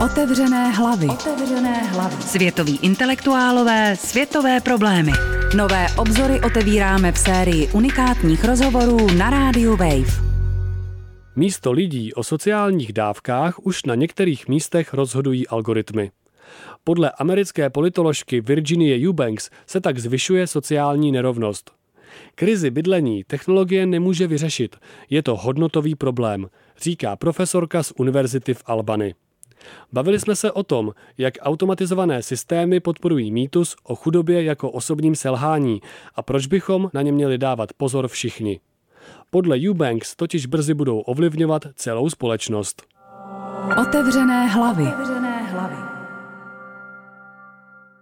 Otevřené 0.00 0.70
hlavy. 0.70 1.06
Otevřené 1.06 1.82
hlavy. 1.82 2.22
Světoví 2.22 2.78
intelektuálové, 2.82 3.96
světové 3.96 4.60
problémy. 4.60 5.12
Nové 5.56 5.86
obzory 5.98 6.40
otevíráme 6.40 7.12
v 7.12 7.18
sérii 7.18 7.68
unikátních 7.68 8.44
rozhovorů 8.44 9.06
na 9.18 9.30
rádiu 9.30 9.76
Wave. 9.76 10.24
Místo 11.36 11.72
lidí 11.72 12.14
o 12.14 12.24
sociálních 12.24 12.92
dávkách 12.92 13.66
už 13.66 13.84
na 13.84 13.94
některých 13.94 14.48
místech 14.48 14.94
rozhodují 14.94 15.48
algoritmy. 15.48 16.10
Podle 16.84 17.10
americké 17.10 17.70
politoložky 17.70 18.40
Virginie 18.40 19.08
Eubanks 19.08 19.50
se 19.66 19.80
tak 19.80 19.98
zvyšuje 19.98 20.46
sociální 20.46 21.12
nerovnost. 21.12 21.70
Krizi 22.34 22.70
bydlení 22.70 23.24
technologie 23.24 23.86
nemůže 23.86 24.26
vyřešit, 24.26 24.76
je 25.10 25.22
to 25.22 25.36
hodnotový 25.36 25.94
problém, 25.94 26.46
říká 26.82 27.16
profesorka 27.16 27.82
z 27.82 27.92
univerzity 27.98 28.54
v 28.54 28.62
Albany. 28.66 29.14
Bavili 29.92 30.20
jsme 30.20 30.36
se 30.36 30.52
o 30.52 30.62
tom, 30.62 30.92
jak 31.18 31.34
automatizované 31.40 32.22
systémy 32.22 32.80
podporují 32.80 33.32
mýtus 33.32 33.76
o 33.82 33.94
chudobě 33.94 34.44
jako 34.44 34.70
osobním 34.70 35.16
selhání 35.16 35.80
a 36.14 36.22
proč 36.22 36.46
bychom 36.46 36.90
na 36.94 37.02
ně 37.02 37.12
měli 37.12 37.38
dávat 37.38 37.72
pozor 37.72 38.08
všichni. 38.08 38.60
Podle 39.30 39.58
Eubanks 39.68 40.16
totiž 40.16 40.46
brzy 40.46 40.74
budou 40.74 41.00
ovlivňovat 41.00 41.62
celou 41.74 42.10
společnost. 42.10 42.82
Otevřené 43.82 44.46
hlavy. 44.46 44.82
Otevřené 44.82 45.10
hlavy. 45.10 45.23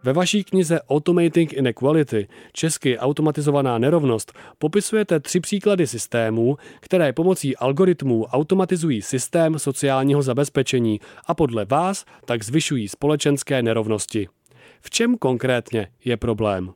Ve 0.04 0.12
vaší 0.12 0.44
knize 0.44 0.80
Automating 0.82 1.52
Inequality, 1.52 2.28
česky 2.52 2.98
automatizovaná 2.98 3.78
nerovnost, 3.78 4.32
popisujete 4.58 5.20
tři 5.20 5.40
příklady 5.40 5.86
systémů, 5.86 6.56
které 6.80 7.12
pomocí 7.12 7.56
algoritmů 7.56 8.24
automatizují 8.24 9.02
systém 9.02 9.58
sociálního 9.58 10.22
zabezpečení 10.22 11.00
a 11.26 11.34
podle 11.34 11.64
vás 11.64 12.04
tak 12.24 12.44
zvyšují 12.44 12.88
společenské 12.88 13.62
nerovnosti. 13.62 14.28
V 14.80 14.90
čem 14.90 15.18
konkrétně 15.18 15.88
je 16.04 16.16
problém? 16.16 16.72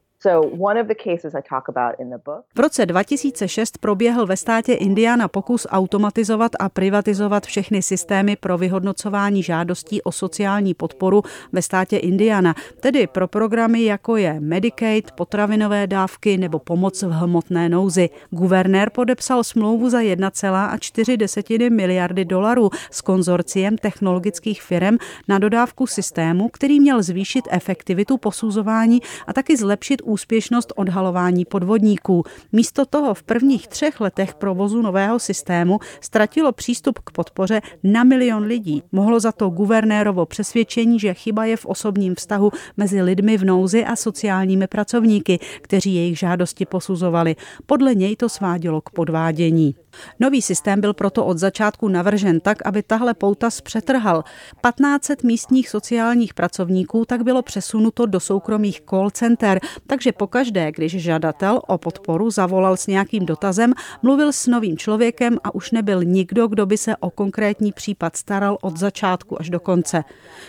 V 2.55 2.61
roce 2.61 2.86
2006 2.86 3.78
proběhl 3.78 4.27
ve 4.27 4.36
státě 4.36 4.75
Indiana 4.75 5.28
pokus 5.28 5.67
automatizovat 5.70 6.53
a 6.58 6.69
privatizovat 6.69 7.47
všechny 7.47 7.83
systémy 7.83 8.36
pro 8.36 8.58
vyhodnocování 8.58 9.42
žádostí 9.42 10.03
o 10.03 10.12
sociální 10.12 10.75
podporu 10.75 11.23
ve 11.53 11.62
státě 11.62 11.97
Indiana, 11.97 12.55
tedy 12.81 13.06
pro 13.06 13.28
programy 13.28 13.84
jako 13.84 14.17
je 14.17 14.41
Medicaid, 14.41 15.11
potravinové 15.11 15.86
dávky 15.86 16.39
nebo 16.39 16.58
pomoc 16.58 17.03
v 17.03 17.11
hmotné 17.11 17.69
nouzi. 17.69 18.11
Guvernér 18.30 18.91
podepsal 18.91 19.45
smlouvu 19.45 19.91
za 19.91 20.01
1,4 20.01 21.70
miliardy 21.70 22.25
dolarů 22.25 22.70
s 22.91 23.01
konzorciem 23.01 23.78
technologických 23.78 24.62
firm 24.62 24.97
na 25.28 25.39
dodávku 25.39 25.86
systému, 25.86 26.48
který 26.48 26.80
měl 26.80 27.03
zvýšit 27.03 27.45
efektivitu 27.51 28.17
posuzování 28.19 29.01
a 29.27 29.33
taky 29.33 29.56
zlepšit 29.56 30.03
úspěšnost 30.06 30.72
odhalování 30.76 31.44
podvodníků. 31.44 32.22
Místo 32.52 32.86
toho 32.86 33.14
v 33.14 33.22
prvních 33.22 33.68
třech 33.68 34.00
letech 34.00 34.34
provozu 34.34 34.82
nového 34.82 35.18
systému 35.18 35.78
ztratilo 36.00 36.52
přístup 36.52 36.98
k 36.98 37.10
podpoře 37.10 37.60
na 37.82 38.04
milion 38.04 38.42
lidí. 38.42 38.82
Mohlo 38.92 39.20
za 39.20 39.32
to 39.32 39.48
guvernérovo 39.48 40.27
přesvědčení, 40.27 41.00
že 41.00 41.14
chyba 41.14 41.44
je 41.44 41.56
v 41.56 41.66
osobním 41.66 42.14
vztahu 42.14 42.50
mezi 42.77 43.02
lidmi 43.02 43.36
v 43.36 43.44
nouzi 43.44 43.84
a 43.84 43.96
sociálními 43.96 44.66
pracovníky, 44.66 45.38
kteří 45.62 45.94
jejich 45.94 46.18
žádosti 46.18 46.66
posuzovali. 46.66 47.36
Podle 47.66 47.94
něj 47.94 48.16
to 48.16 48.28
svádělo 48.28 48.80
k 48.80 48.90
podvádění. 48.90 49.74
Nový 50.20 50.42
systém 50.42 50.80
byl 50.80 50.94
proto 50.94 51.24
od 51.24 51.38
začátku 51.38 51.88
navržen 51.88 52.40
tak, 52.40 52.66
aby 52.66 52.82
tahle 52.82 53.14
pouta 53.14 53.50
zpřetrhal. 53.50 54.22
1500 54.22 55.22
místních 55.22 55.68
sociálních 55.68 56.34
pracovníků 56.34 57.04
tak 57.04 57.22
bylo 57.22 57.42
přesunuto 57.42 58.06
do 58.06 58.20
soukromých 58.20 58.80
call 58.90 59.10
center, 59.10 59.60
takže 59.97 60.12
pokaždé, 60.12 60.72
když 60.72 60.92
žadatel 60.92 61.61
o 61.66 61.78
podporu 61.78 62.30
zavolal 62.30 62.77
s 62.77 62.86
nějakým 62.86 63.27
dotazem, 63.27 63.73
mluvil 64.02 64.33
s 64.33 64.46
novým 64.46 64.77
člověkem 64.79 65.39
a 65.45 65.55
už 65.55 65.70
nebyl 65.70 66.05
nikdo, 66.05 66.48
kdo 66.48 66.67
by 66.67 66.77
se 66.79 66.96
o 66.96 67.11
konkrétní 67.11 67.73
případ 67.73 68.17
staral 68.17 68.58
od 68.61 68.77
začátku 68.77 69.40
až 69.40 69.51
do 69.51 69.61
konce. 69.61 70.05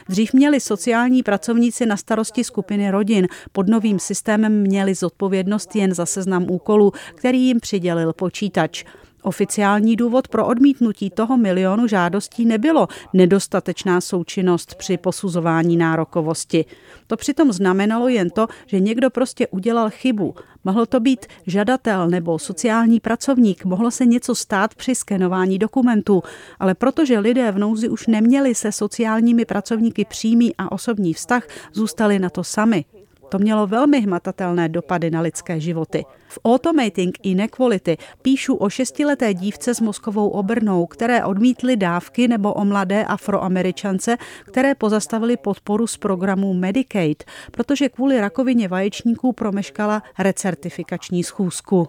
Dřív 0.09 0.33
měli 0.33 0.59
sociální 0.59 1.23
pracovníci 1.23 1.85
na 1.85 1.97
starosti 1.97 2.43
skupiny 2.43 2.91
rodin, 2.91 3.27
pod 3.51 3.67
novým 3.67 3.99
systémem 3.99 4.61
měli 4.61 4.95
zodpovědnost 4.95 5.75
jen 5.75 5.93
za 5.93 6.05
seznam 6.05 6.51
úkolů, 6.51 6.91
který 7.15 7.41
jim 7.41 7.59
přidělil 7.59 8.13
počítač. 8.13 8.83
Oficiální 9.27 9.95
důvod 9.95 10.27
pro 10.27 10.45
odmítnutí 10.45 11.09
toho 11.09 11.37
milionu 11.37 11.87
žádostí 11.87 12.45
nebylo 12.45 12.87
nedostatečná 13.13 14.01
součinnost 14.01 14.75
při 14.75 14.97
posuzování 14.97 15.77
nárokovosti. 15.77 16.65
To 17.07 17.17
přitom 17.17 17.51
znamenalo 17.51 18.07
jen 18.07 18.29
to, 18.29 18.47
že 18.65 18.79
někdo 18.79 19.09
prostě 19.09 19.47
udělal 19.47 19.89
chybu. 19.89 20.35
Mohl 20.63 20.85
to 20.85 20.99
být 20.99 21.25
žadatel 21.47 22.09
nebo 22.09 22.39
sociální 22.39 22.99
pracovník, 22.99 23.65
mohlo 23.65 23.91
se 23.91 24.05
něco 24.05 24.35
stát 24.35 24.75
při 24.75 24.95
skenování 24.95 25.59
dokumentů, 25.59 26.23
ale 26.59 26.75
protože 26.75 27.19
lidé 27.19 27.51
v 27.51 27.59
nouzi 27.59 27.89
už 27.89 28.07
neměli 28.07 28.55
se 28.55 28.71
sociálními 28.71 29.45
pracovníky 29.45 30.05
přímý 30.05 30.55
a 30.57 30.71
osobní 30.71 31.13
vztah, 31.13 31.47
zůstali 31.73 32.19
na 32.19 32.29
to 32.29 32.43
sami. 32.43 32.85
To 33.29 33.39
mělo 33.39 33.67
velmi 33.67 34.01
hmatatelné 34.01 34.69
dopady 34.69 35.11
na 35.11 35.21
lidské 35.21 35.59
životy. 35.59 36.05
V 36.29 36.39
Automating 36.45 37.17
Inequality 37.23 37.97
píšu 38.21 38.55
o 38.55 38.69
šestileté 38.69 39.33
dívce 39.33 39.73
s 39.73 39.81
mozkovou 39.81 40.29
obrnou, 40.29 40.85
které 40.85 41.25
odmítly 41.25 41.75
dávky 41.75 42.27
nebo 42.27 42.53
o 42.53 42.65
mladé 42.65 43.05
afroameričance, 43.05 44.17
které 44.45 44.75
pozastavili 44.75 45.37
podporu 45.37 45.87
z 45.87 45.97
programu 45.97 46.53
Medicaid, 46.53 47.23
protože 47.51 47.89
kvůli 47.89 48.21
rakovině 48.21 48.67
vaječníků 48.67 49.33
promeškala 49.33 50.03
recertifikační 50.19 51.23
schůzku. 51.23 51.87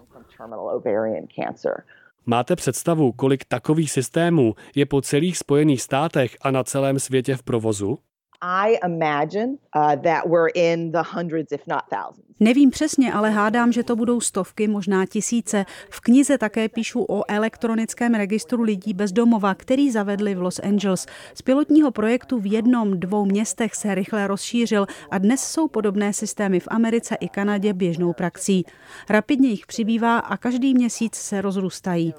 Máte 2.26 2.56
představu, 2.56 3.12
kolik 3.12 3.44
takových 3.44 3.90
systémů 3.90 4.54
je 4.74 4.86
po 4.86 5.00
celých 5.00 5.38
Spojených 5.38 5.82
státech 5.82 6.36
a 6.42 6.50
na 6.50 6.64
celém 6.64 6.98
světě 6.98 7.36
v 7.36 7.42
provozu? 7.42 7.98
I 8.40 8.78
imagine 8.84 9.58
uh, 9.74 9.96
that 9.96 10.28
we're 10.28 10.50
in 10.54 10.92
the 10.92 11.02
hundreds, 11.02 11.52
if 11.52 11.66
not 11.66 11.82
thousands. 11.90 12.28
Nevím 12.40 12.70
přesně, 12.70 13.12
ale 13.12 13.30
hádám, 13.30 13.72
že 13.72 13.82
to 13.82 13.96
budou 13.96 14.20
stovky, 14.20 14.68
možná 14.68 15.06
tisíce. 15.06 15.64
V 15.90 16.00
knize 16.00 16.38
také 16.38 16.68
píšu 16.68 17.04
o 17.08 17.30
elektronickém 17.30 18.14
registru 18.14 18.62
lidí 18.62 18.94
bez 18.94 19.12
domova, 19.12 19.54
který 19.54 19.90
zavedli 19.90 20.34
v 20.34 20.42
Los 20.42 20.58
Angeles. 20.58 21.06
Z 21.34 21.42
pilotního 21.42 21.90
projektu 21.90 22.38
v 22.38 22.52
jednom, 22.52 23.00
dvou 23.00 23.24
městech 23.24 23.74
se 23.74 23.94
rychle 23.94 24.26
rozšířil 24.26 24.86
a 25.10 25.18
dnes 25.18 25.40
jsou 25.40 25.68
podobné 25.68 26.12
systémy 26.12 26.60
v 26.60 26.68
Americe 26.70 27.14
i 27.14 27.28
Kanadě 27.28 27.72
běžnou 27.72 28.12
praxí. 28.12 28.64
Rapidně 29.10 29.48
jich 29.48 29.66
přibývá 29.66 30.18
a 30.18 30.36
každý 30.36 30.74
měsíc 30.74 31.14
se 31.14 31.40
rozrůstají. 31.40 32.14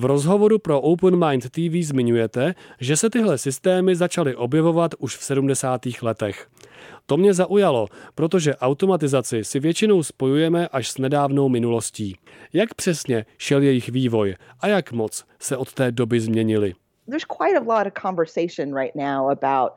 V 0.00 0.04
rozhovoru 0.04 0.58
pro 0.58 0.80
Open 0.80 1.28
Mind 1.28 1.50
TV 1.50 1.82
zmiňujete, 1.82 2.54
že 2.80 2.96
se 2.96 3.10
tyhle 3.10 3.38
systémy 3.38 3.96
začaly 3.96 4.36
objevovat 4.36 4.94
už 4.98 5.16
v 5.16 5.22
70. 5.24 5.80
letech. 6.02 6.48
To 7.06 7.16
mě 7.16 7.34
zaujalo, 7.34 7.86
protože 8.14 8.56
automatizaci 8.56 9.44
si 9.44 9.60
většinou 9.60 10.02
spojujeme 10.02 10.68
až 10.68 10.90
s 10.90 10.98
nedávnou 10.98 11.48
minulostí. 11.48 12.16
Jak 12.52 12.74
přesně 12.74 13.24
šel 13.38 13.62
jejich 13.62 13.88
vývoj 13.88 14.36
a 14.60 14.66
jak 14.66 14.92
moc 14.92 15.24
se 15.38 15.56
od 15.56 15.72
té 15.72 15.92
doby 15.92 16.20
změnili? 16.20 16.74
There's 17.06 17.24
quite 17.24 17.58
a 17.58 17.78
lot 17.78 17.86
of 17.86 17.92
conversation 18.02 18.74
right 18.78 18.94
now 18.94 19.28
about 19.28 19.72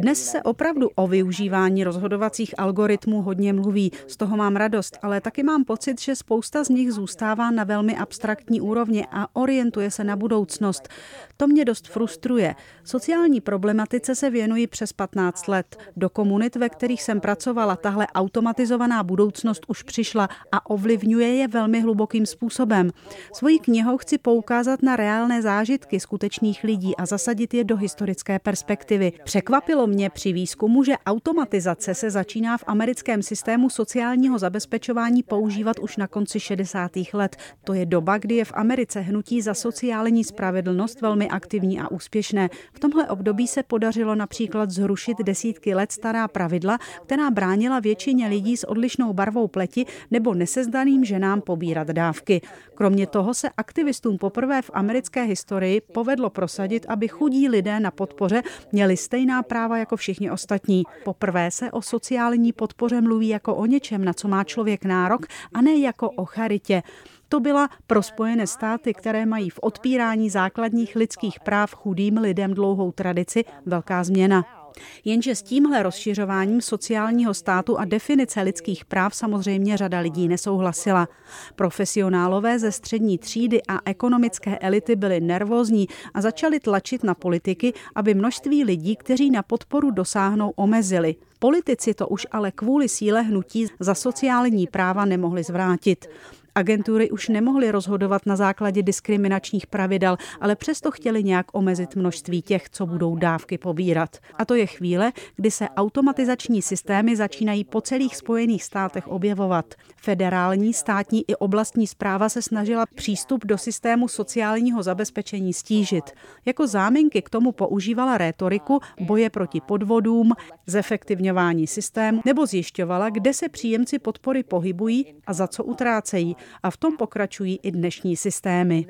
dnes 0.00 0.30
se 0.30 0.42
opravdu 0.42 0.88
o 0.94 1.06
využívání 1.06 1.84
rozhodovacích 1.84 2.54
algoritmů 2.58 3.22
hodně 3.22 3.52
mluví, 3.52 3.92
z 4.06 4.16
toho 4.16 4.36
mám 4.36 4.56
radost, 4.56 4.98
ale 5.02 5.20
taky 5.20 5.42
mám 5.42 5.64
pocit, 5.64 6.00
že 6.00 6.16
spousta 6.16 6.64
z 6.64 6.68
nich 6.68 6.92
zůstává 6.92 7.50
na 7.50 7.64
velmi 7.64 7.96
abstraktní 7.96 8.60
úrovni 8.60 9.06
a 9.12 9.36
orientuje 9.36 9.90
se 9.90 10.04
na 10.04 10.16
budoucnost. 10.16 10.88
To 11.36 11.46
mě 11.46 11.64
dost 11.64 11.88
frustruje. 11.88 12.54
Sociální 12.84 13.40
problematice 13.40 14.14
se 14.14 14.30
věnuji 14.30 14.66
přes 14.66 14.92
15 14.92 15.48
let. 15.48 15.76
Do 15.96 16.10
komunit, 16.10 16.56
ve 16.56 16.68
kterých 16.68 17.02
jsem 17.02 17.20
pracovala, 17.20 17.76
tahle 17.76 18.06
automatizovaná 18.14 19.02
budoucnost 19.02 19.64
už 19.68 19.82
přišla 19.82 20.28
a 20.52 20.70
ovlivňuje 20.70 21.34
je 21.34 21.48
velmi 21.48 21.80
hlubokým 21.80 22.26
způsobem. 22.26 22.90
Svojí 23.32 23.58
knihou 23.58 23.98
chci 23.98 24.18
poukázat 24.18 24.82
na 24.82 24.96
reálné 24.96 25.42
zážitky 25.42 26.00
skutečných 26.00 26.64
lidí 26.64 26.96
a 26.96 27.06
zasadit 27.06 27.54
je 27.54 27.64
do 27.64 27.76
historie 27.76 27.97
historické 27.98 28.38
perspektivy. 28.38 29.12
Překvapilo 29.24 29.86
mě 29.86 30.10
při 30.10 30.32
výzkumu, 30.32 30.84
že 30.84 30.94
automatizace 31.06 31.94
se 31.94 32.10
začíná 32.10 32.58
v 32.58 32.64
americkém 32.66 33.22
systému 33.22 33.70
sociálního 33.70 34.38
zabezpečování 34.38 35.22
používat 35.22 35.78
už 35.78 35.96
na 35.96 36.06
konci 36.06 36.40
60. 36.40 36.90
let. 37.12 37.36
To 37.64 37.74
je 37.74 37.86
doba, 37.86 38.18
kdy 38.18 38.34
je 38.34 38.44
v 38.44 38.52
Americe 38.54 39.00
hnutí 39.00 39.42
za 39.42 39.54
sociální 39.54 40.24
spravedlnost 40.24 41.00
velmi 41.00 41.28
aktivní 41.28 41.80
a 41.80 41.90
úspěšné. 41.90 42.48
V 42.72 42.80
tomhle 42.80 43.08
období 43.08 43.46
se 43.46 43.62
podařilo 43.62 44.14
například 44.14 44.70
zrušit 44.70 45.18
desítky 45.18 45.74
let 45.74 45.92
stará 45.92 46.28
pravidla, 46.28 46.78
která 47.02 47.30
bránila 47.30 47.80
většině 47.80 48.28
lidí 48.28 48.56
s 48.56 48.68
odlišnou 48.68 49.12
barvou 49.12 49.48
pleti 49.48 49.86
nebo 50.10 50.34
nesezdaným 50.34 51.04
ženám 51.04 51.40
pobírat 51.40 51.88
dávky. 51.88 52.40
Kromě 52.74 53.06
toho 53.06 53.34
se 53.34 53.50
aktivistům 53.56 54.18
poprvé 54.18 54.62
v 54.62 54.70
americké 54.74 55.22
historii 55.22 55.80
povedlo 55.80 56.30
prosadit, 56.30 56.86
aby 56.88 57.08
chudí 57.08 57.48
lidé 57.48 57.80
na 57.80 57.87
podpoře 57.90 58.42
měli 58.72 58.96
stejná 58.96 59.42
práva 59.42 59.78
jako 59.78 59.96
všichni 59.96 60.30
ostatní. 60.30 60.82
Poprvé 61.04 61.50
se 61.50 61.70
o 61.70 61.82
sociální 61.82 62.52
podpoře 62.52 63.00
mluví 63.00 63.28
jako 63.28 63.54
o 63.54 63.66
něčem, 63.66 64.04
na 64.04 64.12
co 64.12 64.28
má 64.28 64.44
člověk 64.44 64.84
nárok, 64.84 65.26
a 65.54 65.60
ne 65.60 65.76
jako 65.76 66.10
o 66.10 66.24
charitě. 66.24 66.82
To 67.28 67.40
byla 67.40 67.68
pro 67.86 68.02
Spojené 68.02 68.46
státy, 68.46 68.94
které 68.94 69.26
mají 69.26 69.50
v 69.50 69.58
odpírání 69.62 70.30
základních 70.30 70.96
lidských 70.96 71.40
práv 71.40 71.74
chudým 71.74 72.18
lidem 72.18 72.54
dlouhou 72.54 72.92
tradici, 72.92 73.44
velká 73.66 74.04
změna. 74.04 74.57
Jenže 75.04 75.34
s 75.34 75.42
tímhle 75.42 75.82
rozšiřováním 75.82 76.60
sociálního 76.60 77.34
státu 77.34 77.78
a 77.78 77.84
definice 77.84 78.42
lidských 78.42 78.84
práv 78.84 79.14
samozřejmě 79.14 79.76
řada 79.76 80.00
lidí 80.00 80.28
nesouhlasila. 80.28 81.08
Profesionálové 81.56 82.58
ze 82.58 82.72
střední 82.72 83.18
třídy 83.18 83.62
a 83.68 83.78
ekonomické 83.84 84.58
elity 84.58 84.96
byli 84.96 85.20
nervózní 85.20 85.88
a 86.14 86.20
začali 86.20 86.60
tlačit 86.60 87.04
na 87.04 87.14
politiky, 87.14 87.72
aby 87.94 88.14
množství 88.14 88.64
lidí, 88.64 88.96
kteří 88.96 89.30
na 89.30 89.42
podporu 89.42 89.90
dosáhnou, 89.90 90.52
omezili. 90.56 91.16
Politici 91.38 91.94
to 91.94 92.08
už 92.08 92.26
ale 92.30 92.52
kvůli 92.52 92.88
síle 92.88 93.22
hnutí 93.22 93.66
za 93.80 93.94
sociální 93.94 94.66
práva 94.66 95.04
nemohli 95.04 95.42
zvrátit. 95.42 96.06
Agentury 96.54 97.10
už 97.10 97.28
nemohly 97.28 97.70
rozhodovat 97.70 98.26
na 98.26 98.36
základě 98.36 98.82
diskriminačních 98.82 99.66
pravidel, 99.66 100.16
ale 100.40 100.56
přesto 100.56 100.90
chtěli 100.90 101.24
nějak 101.24 101.46
omezit 101.52 101.96
množství 101.96 102.42
těch, 102.42 102.70
co 102.70 102.86
budou 102.86 103.16
dávky 103.16 103.58
pobírat. 103.58 104.16
A 104.34 104.44
to 104.44 104.54
je 104.54 104.66
chvíle, 104.66 105.12
kdy 105.36 105.50
se 105.50 105.68
automatizační 105.68 106.62
systémy 106.62 107.16
začínají 107.16 107.64
po 107.64 107.80
celých 107.80 108.16
Spojených 108.16 108.64
státech 108.64 109.08
objevovat. 109.08 109.74
Federální, 109.96 110.74
státní 110.74 111.24
i 111.28 111.36
oblastní 111.36 111.86
zpráva 111.86 112.28
se 112.28 112.42
snažila 112.42 112.86
přístup 112.94 113.44
do 113.46 113.58
systému 113.58 114.08
sociálního 114.08 114.82
zabezpečení 114.82 115.52
stížit. 115.52 116.10
Jako 116.46 116.66
záminky 116.66 117.22
k 117.22 117.30
tomu 117.30 117.52
používala 117.52 118.18
rétoriku 118.18 118.80
boje 119.00 119.30
proti 119.30 119.60
podvodům, 119.60 120.32
zefektivňování 120.66 121.66
systému 121.66 122.22
nebo 122.24 122.46
zjišťovala, 122.46 123.10
kde 123.10 123.34
se 123.34 123.48
příjemci 123.48 123.98
podpory 123.98 124.42
pohybují 124.42 125.14
a 125.26 125.32
za 125.32 125.46
co 125.46 125.64
utrácejí, 125.64 126.36
a 126.62 126.70
v 126.70 126.76
tom 126.76 126.96
pokračují 126.96 127.60
i 127.62 127.70
dnešní 127.70 128.16
systémy. 128.16 128.86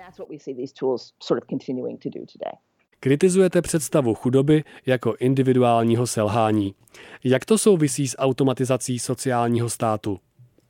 Kritizujete 3.00 3.62
představu 3.62 4.14
chudoby 4.14 4.64
jako 4.86 5.14
individuálního 5.20 6.06
selhání. 6.06 6.74
Jak 7.24 7.44
to 7.44 7.58
souvisí 7.58 8.08
s 8.08 8.18
automatizací 8.18 8.98
sociálního 8.98 9.68
státu? 9.68 10.18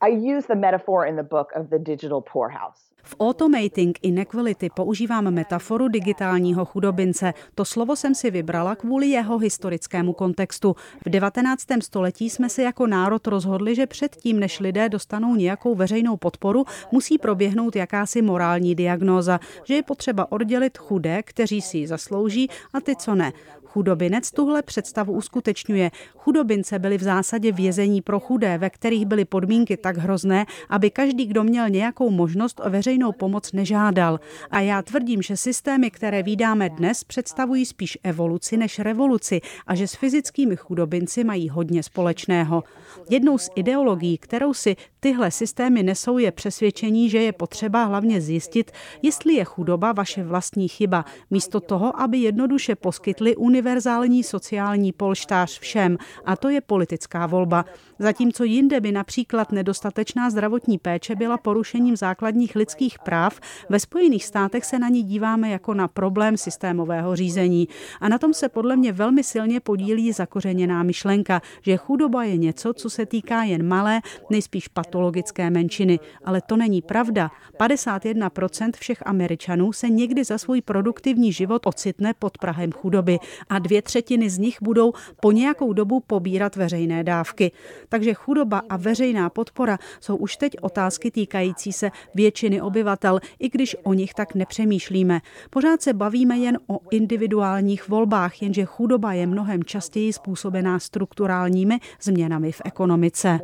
I 0.00 0.36
use 0.36 0.46
the 0.48 0.54
metaphor 0.54 1.06
in 1.06 1.16
the 1.16 1.22
book 1.22 1.52
of 1.60 1.66
the 1.66 1.78
digital 1.78 2.20
poorhouse. 2.32 2.88
V 3.08 3.14
Automating 3.20 3.99
Inequality 4.02 4.70
používám 4.76 5.31
metaforu 5.31 5.88
digitálního 5.88 6.64
chudobince. 6.64 7.34
To 7.55 7.64
slovo 7.64 7.96
jsem 7.96 8.14
si 8.14 8.31
vybrala 8.31 8.75
kvůli 8.75 9.06
jeho 9.06 9.38
historickému 9.38 10.12
kontextu. 10.12 10.76
V 11.06 11.10
19. 11.10 11.62
století 11.82 12.31
jsme 12.31 12.49
se 12.49 12.62
jako 12.62 12.87
národ 12.87 13.26
rozhodli, 13.26 13.75
že 13.75 13.87
předtím, 13.87 14.40
než 14.40 14.60
lidé 14.60 14.88
dostanou 14.88 15.34
nějakou 15.34 15.75
veřejnou 15.75 16.16
podporu, 16.16 16.64
musí 16.93 17.19
proběhnout 17.19 17.76
jakási 17.76 18.22
morální 18.22 18.75
diagnóza, 18.75 19.40
že 19.64 19.75
je 19.75 19.82
potřeba 19.82 20.32
oddělit 20.32 20.78
chudé, 20.78 21.22
kteří 21.22 21.61
si 21.61 21.78
ji 21.78 21.87
zaslouží, 21.87 22.49
a 22.72 22.81
ty, 22.81 22.96
co 22.96 23.14
ne. 23.14 23.32
Chudobinec 23.72 24.30
tuhle 24.30 24.62
představu 24.62 25.12
uskutečňuje. 25.12 25.90
Chudobince 26.16 26.78
byly 26.78 26.98
v 26.98 27.02
zásadě 27.02 27.52
vězení 27.52 28.02
pro 28.02 28.20
chudé, 28.20 28.58
ve 28.58 28.70
kterých 28.70 29.06
byly 29.06 29.24
podmínky 29.24 29.76
tak 29.76 29.96
hrozné, 29.96 30.46
aby 30.68 30.90
každý, 30.90 31.26
kdo 31.26 31.44
měl 31.44 31.68
nějakou 31.68 32.10
možnost 32.10 32.60
o 32.64 32.70
veřejnou 32.70 33.12
pomoc, 33.12 33.52
nežádal. 33.52 34.20
A 34.50 34.60
já 34.60 34.82
tvrdím, 34.82 35.22
že 35.22 35.36
systémy, 35.36 35.90
které 35.90 36.22
vydáme 36.22 36.70
dnes, 36.70 37.04
představují 37.04 37.66
spíš 37.66 37.98
evoluci 38.02 38.56
než 38.56 38.78
revoluci 38.78 39.40
a 39.66 39.74
že 39.74 39.88
s 39.88 39.94
fyzickými 39.94 40.56
chudobinci 40.56 41.24
mají 41.24 41.48
hodně 41.48 41.82
společného. 41.82 42.64
Jednou 43.10 43.38
z 43.38 43.50
ideologií, 43.54 44.18
kterou 44.18 44.54
si 44.54 44.76
tyhle 45.00 45.30
systémy 45.30 45.82
nesou, 45.82 46.18
je 46.18 46.32
přesvědčení, 46.32 47.10
že 47.10 47.18
je 47.18 47.32
potřeba 47.32 47.84
hlavně 47.84 48.20
zjistit, 48.20 48.70
jestli 49.02 49.34
je 49.34 49.44
chudoba 49.44 49.92
vaše 49.92 50.22
vlastní 50.22 50.68
chyba, 50.68 51.04
místo 51.30 51.60
toho, 51.60 52.00
aby 52.00 52.18
jednoduše 52.18 52.74
poskytli 52.74 53.36
univerzální 53.36 54.22
sociální 54.22 54.92
polštář 54.92 55.58
všem, 55.58 55.98
a 56.24 56.36
to 56.36 56.48
je 56.48 56.60
politická 56.60 57.26
volba. 57.26 57.64
Zatímco 57.98 58.44
jinde 58.44 58.80
by 58.80 58.92
například 58.92 59.52
nedostatečná 59.52 60.30
zdravotní 60.30 60.78
péče 60.78 61.16
byla 61.16 61.38
porušením 61.38 61.96
základních 61.96 62.56
lidských 62.56 62.98
práv, 62.98 63.40
ve 63.68 63.80
Spojených 63.80 64.24
státech 64.24 64.64
se 64.64 64.78
na 64.78 64.88
ní 64.88 65.02
díváme 65.02 65.50
jako 65.50 65.74
na 65.74 65.88
problém 65.88 66.36
systémového 66.36 67.16
řízení. 67.16 67.68
A 68.00 68.08
na 68.08 68.18
tom 68.18 68.34
se 68.34 68.48
podle 68.48 68.76
mě 68.76 68.92
velmi 68.92 69.24
silně 69.24 69.60
podílí 69.60 70.12
zakořeněná 70.12 70.82
myšlenka, 70.82 71.42
že 71.62 71.76
chudoba 71.76 72.24
je 72.24 72.36
něco, 72.36 72.72
co 72.72 72.90
se 72.90 73.06
týká 73.06 73.42
jen 73.42 73.68
malé, 73.68 74.00
nejspíš 74.30 74.68
patologické 74.68 75.50
menšiny. 75.50 76.00
Ale 76.24 76.40
to 76.40 76.56
není 76.56 76.82
pravda. 76.82 77.30
51% 77.60 78.70
všech 78.78 79.02
Američanů 79.06 79.72
se 79.72 79.88
někdy 79.88 80.24
za 80.24 80.38
svůj 80.38 80.62
produktivní 80.62 81.32
život 81.32 81.66
ocitne 81.66 82.14
pod 82.18 82.38
Prahem 82.38 82.72
chudoby 82.72 83.18
a 83.48 83.58
dvě 83.58 83.82
třetiny 83.82 84.30
z 84.30 84.38
nich 84.38 84.56
budou 84.62 84.92
po 85.20 85.32
nějakou 85.32 85.72
dobu 85.72 86.00
pobírat 86.00 86.56
veřejné 86.56 87.04
dávky. 87.04 87.52
Takže 87.88 88.14
chudoba 88.14 88.62
a 88.69 88.76
veřejná 88.76 89.31
podpora 89.31 89.79
jsou 90.00 90.17
už 90.17 90.37
teď 90.37 90.52
otázky 90.61 91.11
týkající 91.11 91.73
se 91.73 91.90
většiny 92.14 92.61
obyvatel, 92.61 93.20
i 93.38 93.49
když 93.49 93.76
o 93.82 93.93
nich 93.93 94.14
tak 94.14 94.35
nepřemýšlíme. 94.35 95.20
Pořád 95.50 95.82
se 95.82 95.93
bavíme 95.93 96.38
jen 96.38 96.58
o 96.67 96.79
individuálních 96.90 97.88
volbách, 97.88 98.43
jenže 98.43 98.64
chudoba 98.64 99.12
je 99.12 99.26
mnohem 99.26 99.64
častěji 99.64 100.12
způsobená 100.12 100.79
strukturálními 100.79 101.79
změnami 102.02 102.52
v 102.52 102.62
ekonomice. 102.64 103.38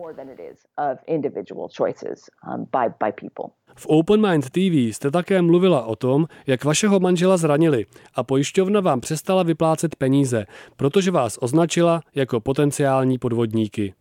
V 3.77 3.87
Open 3.87 4.31
Mind 4.31 4.51
TV 4.51 4.59
jste 4.75 5.11
také 5.11 5.43
mluvila 5.43 5.85
o 5.85 5.97
tom, 5.97 6.27
jak 6.47 6.65
vašeho 6.65 7.01
manžela 7.01 7.37
zranili 7.37 7.87
a 8.15 8.23
pojišťovna 8.23 8.81
vám 8.81 9.01
přestala 9.01 9.43
vyplácet 9.43 9.97
peníze, 9.97 10.47
protože 10.77 11.11
vás 11.11 11.39
označila 11.41 12.01
jako 12.15 12.41
potenciální 12.41 13.19
podvodníky. 13.19 13.95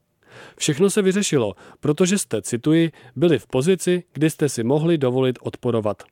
Všechno 0.58 0.90
se 0.90 1.02
vyřešilo, 1.02 1.54
protože 1.80 2.18
jste, 2.18 2.42
cituji, 2.42 2.92
byli 3.16 3.40
v 3.40 3.48
pozici, 3.48 4.04
kdy 4.14 4.30
jste 4.30 4.50
si 4.50 4.64
mohli 4.64 4.98
dovolit 4.98 5.40
odporovat. 5.42 6.04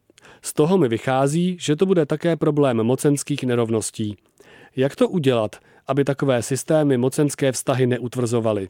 Z 0.42 0.54
toho 0.54 0.78
mi 0.78 0.88
vychází, 0.88 1.58
že 1.60 1.76
to 1.76 1.86
bude 1.86 2.06
také 2.06 2.36
problém 2.36 2.84
mocenských 2.84 3.44
nerovností. 3.44 4.18
Jak 4.76 4.96
to 4.96 5.10
udělat, 5.10 5.56
aby 5.88 6.04
takové 6.04 6.42
systémy 6.44 6.98
mocenské 6.98 7.52
vztahy 7.52 7.88
neutvrzovaly? 7.88 8.70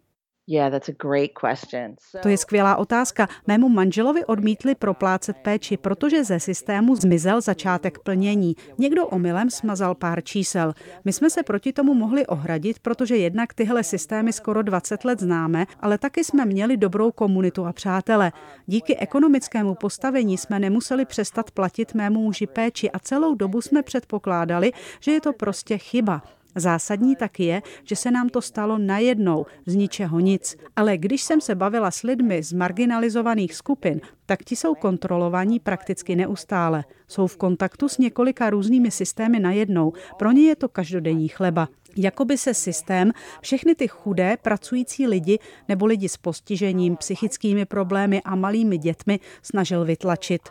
To 2.22 2.30
je 2.30 2.38
skvělá 2.38 2.76
otázka. 2.76 3.28
Mému 3.48 3.70
manželovi 3.70 4.26
odmítli 4.26 4.76
proplácet 4.76 5.38
péči, 5.38 5.78
protože 5.78 6.24
ze 6.24 6.40
systému 6.40 6.96
zmizel 6.96 7.42
začátek 7.42 8.00
plnění. 8.00 8.56
Někdo 8.78 9.08
omylem 9.08 9.50
smazal 9.50 9.96
pár 9.96 10.24
čísel. 10.24 10.74
My 11.06 11.14
jsme 11.14 11.30
se 11.30 11.44
proti 11.44 11.74
tomu 11.74 11.94
mohli 11.94 12.28
ohradit, 12.28 12.80
protože 12.80 13.18
jednak 13.18 13.54
tyhle 13.54 13.84
systémy 13.84 14.34
skoro 14.34 14.62
20 14.62 15.06
let 15.06 15.20
známe, 15.20 15.66
ale 15.80 15.98
taky 15.98 16.24
jsme 16.24 16.46
měli 16.46 16.78
dobrou 16.78 17.12
komunitu 17.12 17.66
a 17.66 17.74
přátele. 17.74 18.32
Díky 18.66 18.98
ekonomickému 18.98 19.76
postavení 19.76 20.38
jsme 20.38 20.60
nemuseli 20.60 21.06
přestat 21.06 21.52
platit 21.52 21.94
mému 21.94 22.22
muži 22.22 22.48
péči 22.48 22.92
a 22.92 23.00
celou 23.00 23.36
dobu 23.36 23.62
jsme 23.62 23.84
předpokládali, 23.84 24.72
že 25.00 25.12
je 25.12 25.22
to 25.22 25.34
prostě 25.34 25.78
chyba. 25.78 26.22
Zásadní 26.56 27.16
tak 27.16 27.40
je, 27.40 27.62
že 27.84 27.96
se 27.96 28.12
nám 28.12 28.30
to 28.30 28.42
stalo 28.42 28.78
najednou, 28.78 29.46
z 29.66 29.76
ničeho 29.76 30.20
nic. 30.20 30.58
Ale 30.76 30.98
když 30.98 31.24
jsem 31.24 31.42
se 31.42 31.56
bavila 31.56 31.92
s 31.92 32.04
lidmi 32.04 32.44
z 32.44 32.54
marginalizovaných 32.54 33.56
skupin, 33.56 34.02
tak 34.26 34.44
ti 34.44 34.56
jsou 34.56 34.76
kontrolovaní 34.76 35.60
prakticky 35.60 36.16
neustále. 36.16 36.84
Jsou 37.08 37.28
v 37.28 37.38
kontaktu 37.38 37.90
s 37.90 37.98
několika 37.98 38.50
různými 38.50 38.92
systémy 38.92 39.40
najednou. 39.40 39.94
Pro 40.20 40.32
ně 40.32 40.42
je 40.42 40.56
to 40.56 40.70
každodenní 40.70 41.28
chleba. 41.28 41.68
Jakoby 41.98 42.38
se 42.38 42.54
systém 42.54 43.12
všechny 43.42 43.76
ty 43.76 43.88
chudé 43.88 44.38
pracující 44.42 45.08
lidi 45.08 45.40
nebo 45.68 45.86
lidi 45.86 46.10
s 46.10 46.18
postižením, 46.18 46.96
psychickými 46.96 47.66
problémy 47.66 48.22
a 48.22 48.36
malými 48.36 48.78
dětmi 48.78 49.20
snažil 49.42 49.86
vytlačit. 49.86 50.42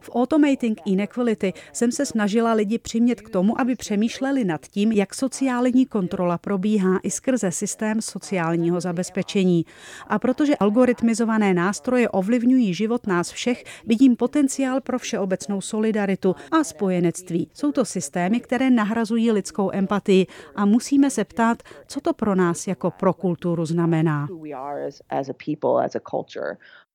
V 0.00 0.10
Automating 0.12 0.80
Inequality 0.86 1.52
jsem 1.72 1.92
se 1.92 2.06
snažila 2.06 2.52
lidi 2.52 2.78
přimět 2.78 3.20
k 3.20 3.30
tomu, 3.30 3.60
aby 3.60 3.76
přemýšleli 3.76 4.44
nad 4.44 4.66
tím, 4.66 4.92
jak 4.92 5.14
sociální 5.14 5.86
kontrola 5.86 6.38
probíhá 6.38 6.98
i 7.02 7.10
skrze 7.10 7.50
systém 7.50 8.02
sociálního 8.02 8.80
zabezpečení. 8.80 9.64
A 10.06 10.18
protože 10.18 10.56
algoritmizované 10.56 11.54
nástroje 11.54 12.08
ovlivňují 12.08 12.74
život 12.74 13.06
nás 13.06 13.30
všech, 13.30 13.64
vidím 13.86 14.16
potenciál 14.16 14.80
pro 14.80 14.98
všeobecnou 14.98 15.60
solidaritu 15.60 16.34
a 16.52 16.64
spojenectví. 16.64 17.50
Jsou 17.54 17.72
to 17.72 17.84
systémy, 17.84 18.40
které 18.40 18.70
nahrazují 18.70 19.32
lidskou 19.32 19.70
empatii 19.72 20.26
a 20.54 20.64
musíme 20.64 21.10
se 21.10 21.24
ptát, 21.24 21.62
co 21.86 22.00
to 22.00 22.12
pro 22.12 22.34
nás 22.34 22.66
jako 22.66 22.90
pro 22.90 23.12
kulturu 23.14 23.66
znamená. 23.66 24.28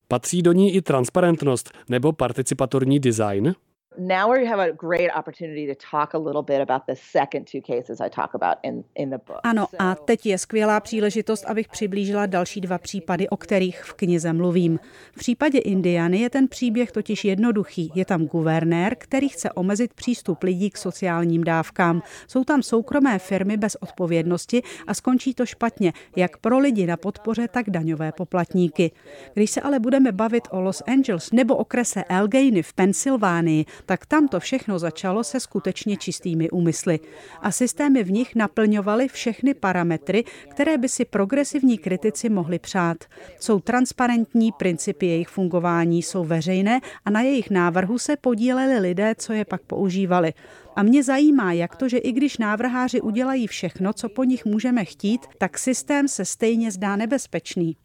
Patří 0.08 0.42
do 0.42 0.52
ní 0.52 0.74
i 0.74 0.82
transparentnost 0.82 1.70
nebo 1.88 2.12
participatorní 2.12 3.00
design? 3.00 3.54
Now 3.98 4.32
we 4.32 4.46
have 4.46 4.62
a 4.62 4.72
great 4.72 5.10
opportunity 5.18 5.74
to 5.74 5.86
talk 5.90 6.14
a 6.14 6.18
little 6.18 6.42
bit 6.42 6.60
about 6.60 6.82
the 6.88 6.94
second 7.12 7.46
two 7.52 7.60
cases 7.60 8.00
I 8.00 8.10
talk 8.10 8.34
about 8.34 8.58
in, 8.62 8.84
in 8.94 9.10
the 9.10 9.18
book. 9.26 9.40
Ano, 9.42 9.66
a 9.78 9.94
teď 9.94 10.26
je 10.26 10.38
skvělá 10.38 10.80
příležitost, 10.80 11.44
abych 11.44 11.68
přiblížila 11.68 12.26
další 12.26 12.60
dva 12.60 12.78
případy, 12.78 13.28
o 13.28 13.36
kterých 13.36 13.82
v 13.82 13.94
knize 13.94 14.32
mluvím. 14.32 14.78
V 15.12 15.18
případě 15.18 15.58
Indiany 15.58 16.18
je 16.18 16.30
ten 16.30 16.48
příběh 16.48 16.92
totiž 16.92 17.24
jednoduchý. 17.24 17.92
Je 17.94 18.04
tam 18.04 18.26
guvernér, 18.26 18.94
který 18.98 19.28
chce 19.28 19.52
omezit 19.52 19.94
přístup 19.94 20.42
lidí 20.42 20.70
k 20.70 20.76
sociálním 20.76 21.44
dávkám. 21.44 22.02
Jsou 22.28 22.44
tam 22.44 22.62
soukromé 22.62 23.18
firmy 23.18 23.56
bez 23.56 23.76
odpovědnosti 23.80 24.62
a 24.86 24.94
skončí 24.94 25.34
to 25.34 25.46
špatně, 25.46 25.92
jak 26.16 26.36
pro 26.36 26.58
lidi 26.58 26.86
na 26.86 26.96
podpoře, 26.96 27.48
tak 27.48 27.70
daňové 27.70 28.12
poplatníky. 28.12 28.90
Když 29.34 29.50
se 29.50 29.60
ale 29.60 29.78
budeme 29.78 30.12
bavit 30.12 30.48
o 30.50 30.60
Los 30.60 30.82
Angeles 30.86 31.32
nebo 31.32 31.56
okrese 31.56 32.04
Allegheny 32.04 32.62
v 32.62 32.72
Pensylvánii, 32.72 33.64
tak 33.86 34.06
tam 34.06 34.28
to 34.28 34.40
všechno 34.40 34.78
začalo 34.78 35.24
se 35.24 35.40
skutečně 35.40 35.96
čistými 35.96 36.50
úmysly. 36.50 37.00
A 37.40 37.50
systémy 37.52 38.04
v 38.04 38.10
nich 38.10 38.34
naplňovaly 38.34 39.08
všechny 39.08 39.54
parametry, 39.54 40.24
které 40.50 40.78
by 40.78 40.88
si 40.88 41.04
progresivní 41.04 41.78
kritici 41.78 42.28
mohli 42.28 42.58
přát. 42.58 43.04
Jsou 43.40 43.60
transparentní, 43.60 44.52
principy 44.52 45.06
jejich 45.06 45.28
fungování 45.28 46.02
jsou 46.02 46.24
veřejné 46.24 46.80
a 47.04 47.10
na 47.10 47.20
jejich 47.20 47.50
návrhu 47.50 47.98
se 47.98 48.16
podíleli 48.16 48.78
lidé, 48.78 49.14
co 49.18 49.32
je 49.32 49.44
pak 49.44 49.62
používali. 49.62 50.32
A 50.76 50.82
mě 50.82 51.02
zajímá, 51.02 51.52
jak 51.52 51.76
to, 51.76 51.88
že 51.88 51.98
i 51.98 52.12
když 52.12 52.38
návrháři 52.38 53.00
udělají 53.00 53.46
všechno, 53.46 53.92
co 53.92 54.08
po 54.08 54.24
nich 54.24 54.44
můžeme 54.44 54.84
chtít, 54.84 55.26
tak 55.38 55.58
systém 55.58 56.08
se 56.08 56.24
stejně 56.24 56.70
zdá 56.70 56.96
nebezpečný. 56.96 57.76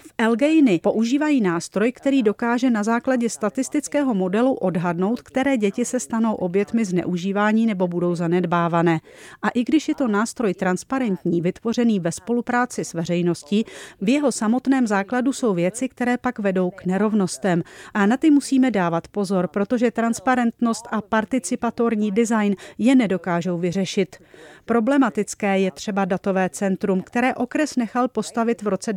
V 0.00 0.12
Elgejny 0.18 0.78
používají 0.78 1.40
nástroj, 1.40 1.92
který 1.92 2.22
dokáže 2.22 2.70
na 2.70 2.82
základě 2.82 3.30
statistického 3.30 4.14
modelu 4.14 4.54
odhadnout, 4.54 5.22
které 5.22 5.56
děti 5.56 5.84
se 5.84 6.00
stanou 6.00 6.34
obětmi 6.34 6.84
zneužívání 6.84 7.66
nebo 7.66 7.88
budou 7.88 8.14
zanedbávané. 8.14 9.00
A 9.42 9.48
i 9.48 9.64
když 9.64 9.88
je 9.88 9.94
to 9.94 10.08
nástroj 10.08 10.54
transparentní, 10.54 11.40
vytvořený 11.40 12.00
ve 12.00 12.12
spolupráci 12.12 12.84
s 12.84 12.94
veřejností, 12.94 13.64
v 14.00 14.08
jeho 14.08 14.32
samotném 14.32 14.86
základu 14.86 15.32
jsou 15.32 15.54
věci, 15.54 15.88
které 15.88 16.18
pak 16.18 16.38
vedou 16.38 16.70
k 16.70 16.84
nerovnostem. 16.84 17.62
A 17.94 18.06
na 18.06 18.16
ty 18.16 18.30
musíme 18.30 18.70
dávat 18.70 19.08
pozor, 19.08 19.48
protože 19.48 19.90
transparentnost 19.90 20.88
a 20.90 21.00
participatorní 21.00 22.12
design 22.12 22.54
je 22.78 22.94
nedokážou 22.94 23.58
vyřešit. 23.58 24.16
Problematické 24.64 25.58
je 25.58 25.70
třeba 25.70 26.04
datové 26.04 26.50
centrum, 26.50 27.02
které 27.02 27.34
okres 27.34 27.76
nechal 27.76 28.08
postavit 28.08 28.62
v 28.62 28.68
roce 28.68 28.92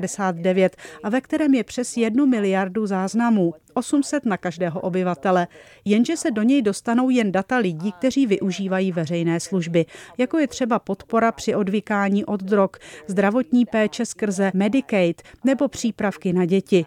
1999 0.00 0.76
a 1.02 1.08
ve 1.08 1.20
kterém 1.20 1.54
je 1.54 1.64
přes 1.64 1.96
jednu 1.96 2.26
miliardu 2.26 2.86
záznamů, 2.86 3.54
800 3.74 4.26
na 4.26 4.36
každého 4.36 4.80
obyvatele, 4.80 5.46
jenže 5.84 6.16
se 6.16 6.30
do 6.30 6.42
něj 6.42 6.62
dostanou 6.62 7.10
jen 7.10 7.32
data 7.32 7.56
lidí, 7.56 7.92
kteří 7.92 8.26
využívají 8.26 8.92
veřejné 8.92 9.40
služby, 9.40 9.86
jako 10.18 10.38
je 10.38 10.48
třeba 10.48 10.78
podpora 10.78 11.32
při 11.32 11.54
odvykání 11.54 12.24
od 12.24 12.42
drog, 12.42 12.70
zdravotní 13.06 13.66
péče 13.66 14.06
skrze 14.06 14.50
Medicaid 14.54 15.22
nebo 15.44 15.68
přípravky 15.68 16.32
na 16.32 16.44
děti. 16.44 16.86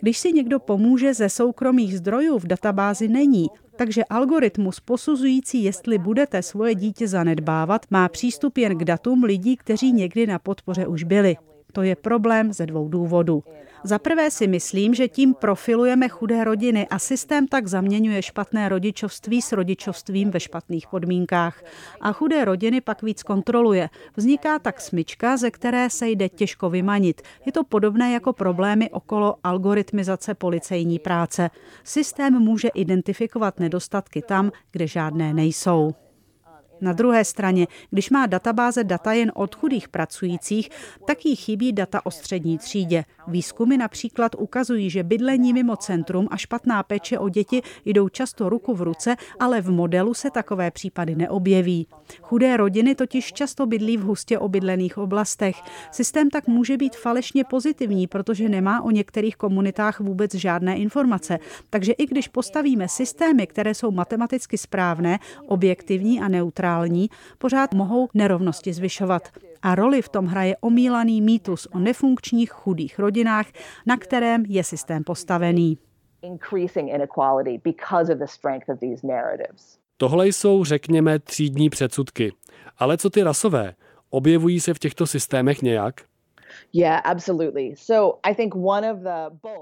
Když 0.00 0.18
si 0.18 0.32
někdo 0.32 0.60
pomůže 0.60 1.14
ze 1.14 1.28
soukromých 1.28 1.96
zdrojů 1.96 2.38
v 2.38 2.46
databázi 2.46 3.08
není, 3.08 3.48
takže 3.76 4.04
algoritmus 4.04 4.80
posuzující, 4.80 5.64
jestli 5.64 5.98
budete 5.98 6.42
svoje 6.42 6.74
dítě 6.74 7.08
zanedbávat, 7.08 7.86
má 7.90 8.08
přístup 8.08 8.58
jen 8.58 8.78
k 8.78 8.84
datům 8.84 9.24
lidí, 9.24 9.56
kteří 9.56 9.92
někdy 9.92 10.26
na 10.26 10.38
podpoře 10.38 10.86
už 10.86 11.04
byli. 11.04 11.36
To 11.74 11.82
je 11.82 11.96
problém 11.96 12.52
ze 12.52 12.66
dvou 12.66 12.88
důvodů. 12.88 13.42
Za 13.84 13.98
prvé 13.98 14.30
si 14.30 14.46
myslím, 14.46 14.94
že 14.94 15.08
tím 15.08 15.34
profilujeme 15.34 16.08
chudé 16.08 16.44
rodiny 16.44 16.88
a 16.88 16.98
systém 16.98 17.48
tak 17.48 17.66
zaměňuje 17.66 18.22
špatné 18.22 18.68
rodičovství 18.68 19.42
s 19.42 19.52
rodičovstvím 19.52 20.30
ve 20.30 20.40
špatných 20.40 20.86
podmínkách. 20.86 21.64
A 22.00 22.12
chudé 22.12 22.44
rodiny 22.44 22.80
pak 22.80 23.02
víc 23.02 23.22
kontroluje. 23.22 23.88
Vzniká 24.16 24.58
tak 24.58 24.80
smyčka, 24.80 25.36
ze 25.36 25.50
které 25.50 25.90
se 25.90 26.08
jde 26.08 26.28
těžko 26.28 26.70
vymanit. 26.70 27.22
Je 27.46 27.52
to 27.52 27.64
podobné 27.64 28.12
jako 28.12 28.32
problémy 28.32 28.90
okolo 28.90 29.36
algoritmizace 29.44 30.34
policejní 30.34 30.98
práce. 30.98 31.50
Systém 31.84 32.38
může 32.38 32.68
identifikovat 32.68 33.60
nedostatky 33.60 34.22
tam, 34.22 34.52
kde 34.72 34.86
žádné 34.86 35.34
nejsou. 35.34 36.03
Na 36.84 36.92
druhé 36.92 37.24
straně, 37.24 37.66
když 37.90 38.10
má 38.10 38.26
databáze 38.26 38.84
data 38.84 39.12
jen 39.12 39.32
od 39.34 39.54
chudých 39.54 39.88
pracujících, 39.88 40.70
tak 41.06 41.24
jí 41.24 41.36
chybí 41.36 41.72
data 41.72 42.06
o 42.06 42.10
střední 42.10 42.58
třídě. 42.58 43.04
Výzkumy 43.28 43.76
například 43.76 44.32
ukazují, 44.38 44.90
že 44.90 45.02
bydlení 45.02 45.52
mimo 45.52 45.76
centrum 45.76 46.28
a 46.30 46.36
špatná 46.36 46.82
péče 46.82 47.18
o 47.18 47.28
děti 47.28 47.62
jdou 47.84 48.08
často 48.08 48.48
ruku 48.48 48.74
v 48.74 48.82
ruce, 48.82 49.16
ale 49.40 49.60
v 49.60 49.70
modelu 49.70 50.14
se 50.14 50.30
takové 50.30 50.70
případy 50.70 51.14
neobjeví. 51.14 51.86
Chudé 52.22 52.56
rodiny 52.56 52.94
totiž 52.94 53.32
často 53.32 53.66
bydlí 53.66 53.96
v 53.96 54.00
hustě 54.00 54.38
obydlených 54.38 54.98
oblastech. 54.98 55.56
Systém 55.92 56.30
tak 56.30 56.46
může 56.46 56.76
být 56.76 56.96
falešně 56.96 57.44
pozitivní, 57.44 58.06
protože 58.06 58.48
nemá 58.48 58.82
o 58.82 58.90
některých 58.90 59.36
komunitách 59.36 60.00
vůbec 60.00 60.34
žádné 60.34 60.76
informace. 60.76 61.38
Takže 61.70 61.92
i 61.92 62.06
když 62.06 62.28
postavíme 62.28 62.88
systémy, 62.88 63.46
které 63.46 63.74
jsou 63.74 63.90
matematicky 63.90 64.58
správné, 64.58 65.18
objektivní 65.46 66.20
a 66.20 66.28
neutrální, 66.28 66.73
neutrální, 66.74 67.08
pořád 67.38 67.74
mohou 67.74 68.08
nerovnosti 68.14 68.72
zvyšovat. 68.72 69.28
A 69.62 69.74
roli 69.74 70.02
v 70.02 70.08
tom 70.08 70.26
hraje 70.26 70.56
omílaný 70.60 71.20
mýtus 71.20 71.66
o 71.72 71.78
nefunkčních 71.78 72.50
chudých 72.50 72.98
rodinách, 72.98 73.46
na 73.86 73.96
kterém 73.96 74.44
je 74.48 74.64
systém 74.64 75.04
postavený. 75.04 75.78
Tohle 79.96 80.26
jsou, 80.26 80.64
řekněme, 80.64 81.18
třídní 81.18 81.70
předsudky. 81.70 82.32
Ale 82.78 82.96
co 82.96 83.10
ty 83.10 83.22
rasové? 83.22 83.74
Objevují 84.10 84.60
se 84.60 84.74
v 84.74 84.78
těchto 84.78 85.06
systémech 85.06 85.62
nějak? 85.62 85.94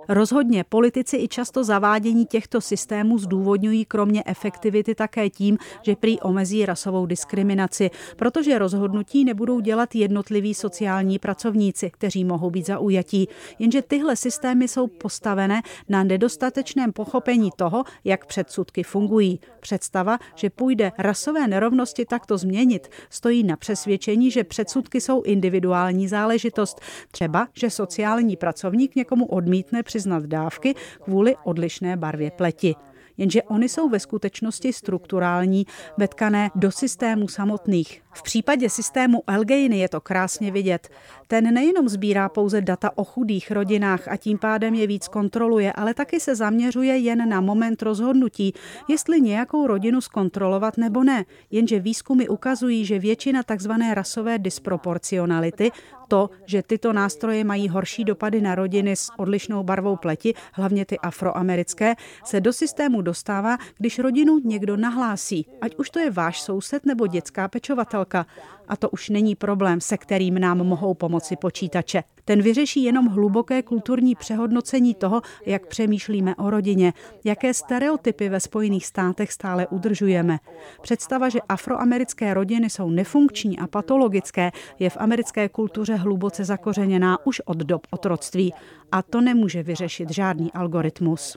Rozhodně 0.09 0.65
politici 0.65 1.17
i 1.17 1.29
často 1.29 1.65
zavádění 1.65 2.27
těchto 2.27 2.61
systémů 2.61 3.19
zdůvodňují 3.19 3.85
kromě 3.85 4.23
efektivity 4.27 4.95
také 4.95 5.31
tím, 5.31 5.59
že 5.83 5.97
prý 5.97 6.21
omezí 6.21 6.67
rasovou 6.67 7.07
diskriminaci, 7.07 7.91
protože 8.17 8.59
rozhodnutí 8.59 9.25
nebudou 9.25 9.61
dělat 9.61 9.95
jednotliví 9.95 10.55
sociální 10.55 11.19
pracovníci, 11.19 11.91
kteří 11.91 12.25
mohou 12.25 12.51
být 12.51 12.67
zaujatí. 12.67 13.29
Jenže 13.59 13.83
tyhle 13.83 14.17
systémy 14.17 14.69
jsou 14.69 14.87
postavené 14.87 15.63
na 15.89 16.05
nedostatečném 16.05 16.93
pochopení 16.93 17.51
toho, 17.57 17.85
jak 18.05 18.27
předsudky 18.27 18.83
fungují. 18.83 19.41
Představa, 19.61 20.19
že 20.35 20.51
půjde 20.51 20.93
rasové 20.99 21.49
nerovnosti 21.49 22.05
takto 22.05 22.39
změnit, 22.39 22.89
stojí 23.11 23.45
na 23.45 23.57
přesvědčení, 23.57 24.31
že 24.31 24.45
předsudky 24.45 25.01
jsou 25.01 25.23
individuální 25.23 26.09
záležitost 26.09 26.81
Třeba, 27.11 27.49
že 27.55 27.71
sociální 27.71 28.37
pracovník 28.37 28.97
někomu 28.97 29.27
odmítne 29.27 29.83
přiznat 29.83 30.23
dávky 30.23 30.75
kvůli 31.05 31.37
odlišné 31.45 31.97
barvě 31.97 32.31
pleti 32.31 32.75
jenže 33.19 33.43
oni 33.43 33.69
jsou 33.69 33.89
ve 33.89 34.01
skutečnosti 34.01 34.73
strukturální, 34.73 35.67
vetkané 35.99 36.51
do 36.55 36.71
systému 36.71 37.29
samotných. 37.29 38.03
V 38.15 38.23
případě 38.23 38.71
systému 38.71 39.23
Elgejny 39.27 39.79
je 39.79 39.89
to 39.89 40.01
krásně 40.01 40.51
vidět. 40.51 40.89
Ten 41.27 41.55
nejenom 41.55 41.89
sbírá 41.89 42.29
pouze 42.29 42.61
data 42.61 42.91
o 42.99 43.05
chudých 43.05 43.51
rodinách 43.51 44.09
a 44.09 44.17
tím 44.17 44.39
pádem 44.39 44.75
je 44.75 44.87
víc 44.87 45.09
kontroluje, 45.09 45.73
ale 45.73 45.95
taky 45.95 46.21
se 46.21 46.35
zaměřuje 46.35 46.97
jen 46.99 47.29
na 47.29 47.41
moment 47.41 47.83
rozhodnutí, 47.83 48.55
jestli 48.89 49.21
nějakou 49.21 49.67
rodinu 49.67 50.01
zkontrolovat 50.01 50.77
nebo 50.77 51.05
ne. 51.05 51.25
Jenže 51.51 51.81
výzkumy 51.81 52.29
ukazují, 52.29 52.85
že 52.85 52.99
většina 52.99 53.43
tzv. 53.43 53.71
rasové 53.95 54.39
disproporcionality, 54.39 55.71
to, 56.09 56.31
že 56.47 56.63
tyto 56.63 56.93
nástroje 56.93 57.45
mají 57.45 57.69
horší 57.69 58.05
dopady 58.05 58.41
na 58.41 58.55
rodiny 58.55 58.97
s 58.97 59.11
odlišnou 59.19 59.63
barvou 59.63 59.97
pleti, 59.97 60.35
hlavně 60.53 60.85
ty 60.85 60.99
afroamerické, 60.99 61.95
se 62.25 62.41
do 62.41 62.53
systému 62.53 63.02
dostává, 63.03 63.59
když 63.79 63.99
rodinu 63.99 64.39
někdo 64.39 64.77
nahlásí, 64.77 65.47
ať 65.61 65.77
už 65.77 65.91
to 65.91 65.99
je 65.99 66.11
váš 66.11 66.43
soused 66.43 66.87
nebo 66.87 67.07
dětská 67.07 67.49
pečovatelka. 67.49 68.27
A 68.69 68.77
to 68.77 68.91
už 68.91 69.09
není 69.09 69.35
problém, 69.35 69.81
se 69.81 69.97
kterým 69.99 70.39
nám 70.39 70.59
mohou 70.59 70.95
pomoci 70.95 71.37
počítače. 71.37 72.03
Ten 72.25 72.43
vyřeší 72.43 72.83
jenom 72.83 73.07
hluboké 73.07 73.63
kulturní 73.63 74.15
přehodnocení 74.15 74.95
toho, 74.95 75.23
jak 75.47 75.67
přemýšlíme 75.67 76.35
o 76.35 76.51
rodině, 76.51 76.93
jaké 77.25 77.55
stereotypy 77.55 78.29
ve 78.29 78.41
Spojených 78.41 78.87
státech 78.87 79.33
stále 79.33 79.67
udržujeme. 79.67 80.39
Představa, 80.83 81.29
že 81.29 81.41
afroamerické 81.49 82.35
rodiny 82.35 82.71
jsou 82.71 82.91
nefunkční 82.91 83.59
a 83.59 83.67
patologické, 83.67 84.51
je 84.79 84.91
v 84.91 84.97
americké 84.97 85.49
kultuře 85.49 85.95
hluboce 85.95 86.45
zakořeněná 86.45 87.27
už 87.27 87.41
od 87.41 87.57
dob 87.57 87.87
otroctví. 87.91 88.55
A 88.93 89.03
to 89.03 89.21
nemůže 89.21 89.63
vyřešit 89.63 90.11
žádný 90.11 90.53
algoritmus. 90.53 91.37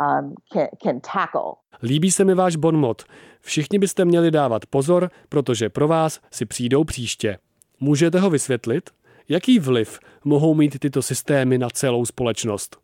Um, 0.00 0.34
Líbí 1.82 2.10
se 2.10 2.24
mi 2.24 2.34
váš 2.34 2.56
bonmot. 2.56 3.02
Všichni 3.40 3.78
byste 3.78 4.04
měli 4.04 4.30
dávat 4.30 4.66
pozor, 4.66 5.10
protože 5.28 5.68
pro 5.68 5.88
vás 5.88 6.20
si 6.30 6.46
přijdou 6.46 6.84
příště. 6.84 7.38
Můžete 7.80 8.20
ho 8.20 8.30
vysvětlit? 8.30 8.90
Jaký 9.28 9.58
vliv 9.58 9.98
mohou 10.24 10.54
mít 10.54 10.78
tyto 10.78 11.02
systémy 11.02 11.58
na 11.58 11.70
celou 11.70 12.04
společnost? 12.04 12.81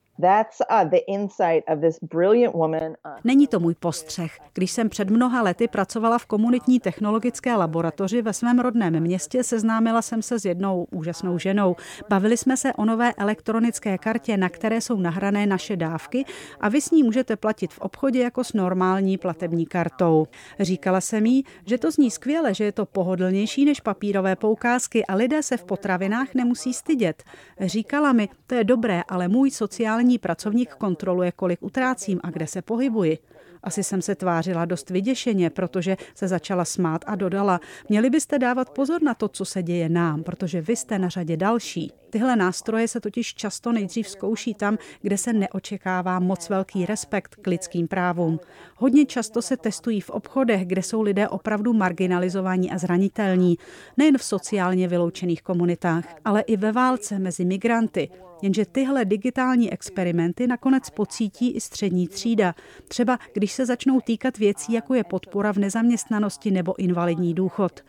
Není 3.25 3.47
to 3.47 3.61
můj 3.61 3.75
postřeh. 3.75 4.39
Když 4.55 4.71
jsem 4.71 4.89
před 4.89 5.11
mnoha 5.11 5.43
lety 5.43 5.69
pracovala 5.69 6.19
v 6.19 6.27
komunitní 6.27 6.81
technologické 6.81 7.57
laboratoři 7.57 8.23
ve 8.23 8.33
svém 8.33 8.59
rodném 8.59 9.01
městě, 9.01 9.45
seznámila 9.45 10.03
jsem 10.03 10.23
se 10.23 10.41
s 10.41 10.45
jednou 10.45 10.87
úžasnou 10.91 11.39
ženou. 11.39 11.77
Bavili 12.09 12.37
jsme 12.37 12.57
se 12.57 12.73
o 12.73 12.85
nové 12.85 13.13
elektronické 13.13 13.99
kartě, 13.99 14.37
na 14.37 14.49
které 14.49 14.81
jsou 14.81 14.97
nahrané 14.97 15.47
naše 15.47 15.77
dávky 15.77 16.25
a 16.61 16.69
vy 16.69 16.81
s 16.81 16.91
ní 16.91 17.03
můžete 17.03 17.37
platit 17.37 17.73
v 17.73 17.79
obchodě 17.79 18.21
jako 18.21 18.45
s 18.45 18.53
normální 18.53 19.19
platební 19.19 19.67
kartou. 19.67 20.27
Říkala 20.61 21.01
jsem 21.01 21.27
jí, 21.27 21.45
že 21.67 21.79
to 21.79 21.91
zní 21.91 22.11
skvěle, 22.11 22.55
že 22.55 22.65
je 22.65 22.73
to 22.73 22.87
pohodlnější 22.87 23.65
než 23.65 23.81
papírové 23.81 24.37
poukázky 24.37 25.07
a 25.07 25.15
lidé 25.15 25.43
se 25.43 25.57
v 25.57 25.65
potravinách 25.65 26.35
nemusí 26.35 26.75
stydět. 26.75 27.23
Říkala 27.61 28.13
mi, 28.13 28.29
to 28.47 28.55
je 28.55 28.65
dobré, 28.65 29.03
ale 29.09 29.29
můj 29.29 29.51
sociální 29.51 30.08
sociální 30.09 30.19
pracovník 30.19 30.75
kontroluje, 30.75 31.33
kolik 31.33 31.63
utrácím 31.63 32.21
a 32.23 32.31
kde 32.31 32.47
se 32.47 32.63
pohybuji. 32.63 33.19
Asi 33.63 33.85
jsem 33.85 34.03
se 34.03 34.15
tvářila 34.15 34.65
dost 34.65 34.91
vyděšeně, 34.91 35.51
protože 35.51 35.97
se 36.15 36.29
začala 36.29 36.65
smát 36.65 37.05
a 37.07 37.15
dodala, 37.15 37.61
měli 37.89 38.11
byste 38.11 38.39
dávat 38.39 38.71
pozor 38.71 39.03
na 39.03 39.15
to, 39.15 39.29
co 39.29 39.45
se 39.45 39.63
děje 39.63 39.89
nám, 39.89 40.23
protože 40.23 40.61
vy 40.61 40.77
jste 40.77 40.99
na 40.99 41.09
řadě 41.09 41.37
další. 41.37 41.93
Tyhle 42.11 42.37
nástroje 42.37 42.89
se 42.89 43.01
totiž 43.01 43.35
často 43.35 43.73
nejdřív 43.73 44.09
zkouší 44.09 44.55
tam, 44.55 44.79
kde 45.03 45.19
se 45.19 45.33
neočekává 45.33 46.21
moc 46.21 46.49
velký 46.49 46.87
respekt 46.87 47.37
k 47.37 47.47
lidským 47.47 47.89
právům. 47.89 48.41
Hodně 48.77 49.07
často 49.07 49.43
se 49.43 49.57
testují 49.57 50.01
v 50.01 50.11
obchodech, 50.11 50.67
kde 50.67 50.83
jsou 50.83 51.03
lidé 51.03 51.29
opravdu 51.29 51.73
marginalizovaní 51.73 52.71
a 52.71 52.79
zranitelní, 52.79 53.59
nejen 53.97 54.19
v 54.19 54.25
sociálně 54.25 54.89
vyloučených 54.89 55.43
komunitách, 55.43 56.05
ale 56.25 56.41
i 56.41 56.57
ve 56.57 56.73
válce 56.73 57.19
mezi 57.19 57.45
migranty, 57.45 58.09
Jenže 58.43 58.65
tyhle 58.67 59.05
digitální 59.05 59.73
experimenty 59.73 60.47
nakonec 60.47 60.91
pocítí 60.91 61.51
i 61.51 61.61
střední 61.61 62.09
třída. 62.09 62.55
Třeba 62.89 63.19
když 63.35 63.53
se 63.53 63.67
začnou 63.67 64.01
týkat 64.01 64.39
věcí, 64.39 64.73
jako 64.73 64.95
je 64.95 65.05
podpora 65.05 65.53
v 65.53 65.57
nezaměstnanosti 65.57 66.51
nebo 66.51 66.79
invalidní 66.79 67.35
důchod. 67.35 67.85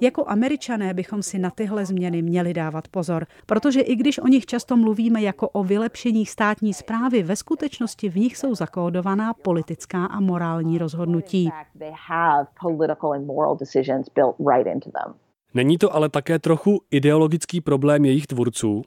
Jako 0.00 0.24
američané 0.28 0.94
bychom 0.94 1.22
si 1.22 1.38
na 1.38 1.50
tyhle 1.50 1.86
změny 1.86 2.22
měli 2.22 2.54
dávat 2.54 2.88
pozor, 2.88 3.26
protože 3.46 3.80
i 3.80 3.96
když 3.96 4.18
o 4.18 4.26
nich 4.26 4.46
často 4.46 4.76
mluvíme 4.76 5.22
jako 5.22 5.48
o 5.48 5.64
vylepšeních 5.64 6.30
státní 6.30 6.74
zprávy, 6.74 7.22
ve 7.22 7.36
skutečnosti 7.36 8.08
v 8.08 8.16
nich 8.16 8.36
jsou 8.36 8.54
zakódovaná 8.54 9.34
politická 9.34 10.06
a 10.06 10.20
morální 10.20 10.78
rozhodnutí. 10.78 11.50
Není 15.54 15.78
to 15.78 15.94
ale 15.94 16.08
také 16.08 16.38
trochu 16.38 16.80
ideologický 16.90 17.60
problém 17.60 18.04
jejich 18.04 18.26
tvůrců? 18.26 18.82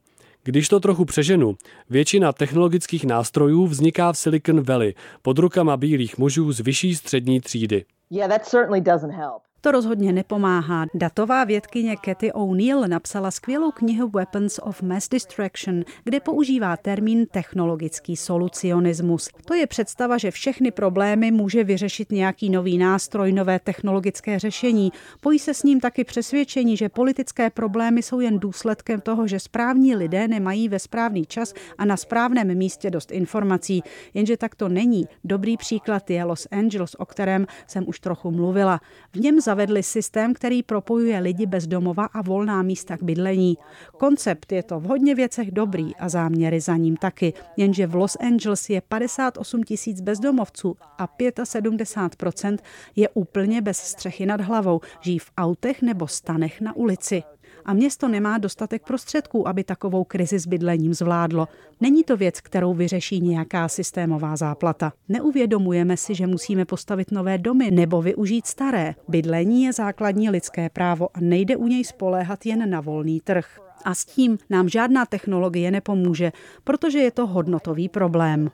Když 0.46 0.70
to 0.70 0.80
trochu 0.80 1.06
přeženu, 1.06 1.56
většina 1.90 2.34
technologických 2.34 3.06
nástrojů 3.06 3.68
vzniká 3.68 4.14
v 4.14 4.18
Silicon 4.18 4.64
Valley 4.64 4.94
pod 5.22 5.40
rukama 5.40 5.78
bílých 5.78 6.18
mužů 6.18 6.52
z 6.52 6.60
vyšší 6.60 6.96
střední 6.96 7.42
třídy. 7.42 7.86
Yeah, 8.10 8.32
that 8.32 8.46
certainly 8.46 8.82
doesn't 8.82 9.12
help. 9.12 9.44
To 9.66 9.72
rozhodně 9.72 10.14
nepomáhá. 10.14 10.86
Datová 10.94 11.44
vědkyně 11.44 11.96
Cathy 12.06 12.32
O'Neill 12.32 12.88
napsala 12.88 13.32
skvělou 13.32 13.72
knihu 13.72 14.10
Weapons 14.10 14.60
of 14.64 14.82
Mass 14.82 15.10
Distraction, 15.10 15.84
kde 16.04 16.20
používá 16.20 16.78
termín 16.78 17.26
technologický 17.32 18.16
solucionismus. 18.16 19.30
To 19.46 19.54
je 19.54 19.68
představa, 19.68 20.18
že 20.18 20.32
všechny 20.32 20.72
problémy 20.72 21.32
může 21.32 21.64
vyřešit 21.64 22.12
nějaký 22.12 22.50
nový 22.50 22.78
nástroj, 22.78 23.32
nové 23.32 23.60
technologické 23.60 24.40
řešení. 24.40 24.92
Pojí 25.22 25.40
se 25.40 25.54
s 25.54 25.64
ním 25.64 25.80
taky 25.80 26.04
přesvědčení, 26.04 26.78
že 26.78 26.90
politické 26.90 27.50
problémy 27.50 28.04
jsou 28.04 28.20
jen 28.20 28.40
důsledkem 28.40 29.02
toho, 29.02 29.28
že 29.28 29.40
správní 29.40 29.96
lidé 29.96 30.28
nemají 30.28 30.70
ve 30.70 30.80
správný 30.80 31.26
čas 31.26 31.54
a 31.78 31.86
na 31.86 31.98
správném 31.98 32.58
místě 32.58 32.90
dost 32.90 33.12
informací. 33.12 33.84
Jenže 34.14 34.38
tak 34.38 34.56
to 34.56 34.70
není. 34.70 35.08
Dobrý 35.24 35.58
příklad 35.58 36.10
je 36.10 36.24
Los 36.24 36.48
Angeles, 36.52 36.96
o 36.96 37.06
kterém 37.06 37.48
jsem 37.68 37.84
už 37.88 38.00
trochu 38.00 38.32
mluvila. 38.32 38.82
V 39.14 39.20
něm 39.20 39.42
za 39.42 39.53
zavedli 39.54 39.84
systém, 39.84 40.34
který 40.34 40.64
propojuje 40.64 41.20
lidi 41.20 41.46
bez 41.46 41.68
domova 41.68 42.06
a 42.06 42.22
volná 42.22 42.62
místa 42.62 42.98
k 42.98 43.04
bydlení. 43.04 43.58
Koncept 43.98 44.52
je 44.52 44.64
to 44.64 44.80
v 44.80 44.84
hodně 44.84 45.16
věcech 45.16 45.52
dobrý 45.52 45.96
a 45.96 46.10
záměry 46.10 46.62
za 46.62 46.78
ním 46.78 46.98
taky, 46.98 47.34
jenže 47.58 47.88
v 47.88 47.96
Los 47.96 48.18
Angeles 48.20 48.70
je 48.70 48.82
58 48.82 49.64
tisíc 49.64 50.02
bezdomovců 50.02 50.76
a 50.98 51.08
75% 51.08 52.58
je 52.96 53.10
úplně 53.10 53.62
bez 53.62 53.78
střechy 53.78 54.26
nad 54.26 54.42
hlavou, 54.42 54.82
žijí 55.02 55.20
v 55.20 55.32
autech 55.38 55.82
nebo 55.82 56.08
stanech 56.08 56.62
na 56.62 56.76
ulici 56.76 57.24
a 57.66 57.74
město 57.74 58.08
nemá 58.08 58.38
dostatek 58.38 58.84
prostředků, 58.84 59.48
aby 59.48 59.64
takovou 59.64 60.04
krizi 60.04 60.40
s 60.40 60.48
bydlením 60.48 60.94
zvládlo. 60.94 61.48
Není 61.82 62.04
to 62.04 62.18
věc, 62.18 62.42
kterou 62.42 62.74
vyřeší 62.74 63.22
nějaká 63.22 63.68
systémová 63.68 64.36
záplata. 64.36 64.94
Neuvědomujeme 65.10 65.98
si, 65.98 66.16
že 66.16 66.28
musíme 66.28 66.66
postavit 66.66 67.12
nové 67.12 67.38
domy 67.38 67.72
nebo 67.72 68.02
využít 68.02 68.48
staré. 68.48 68.96
Bydlení 69.08 69.64
je 69.64 69.74
základní 69.74 70.30
lidské 70.30 70.70
právo 70.70 71.08
a 71.14 71.20
nejde 71.20 71.56
u 71.56 71.68
něj 71.68 71.84
spoléhat 71.84 72.46
jen 72.46 72.70
na 72.70 72.82
volný 72.82 73.22
trh. 73.22 73.60
A 73.86 73.96
s 73.96 74.06
tím 74.06 74.38
nám 74.50 74.70
žádná 74.70 75.06
technologie 75.06 75.72
nepomůže, 75.72 76.32
protože 76.64 77.00
je 77.00 77.12
to 77.12 77.28
hodnotový 77.28 77.90
problém. 77.90 78.52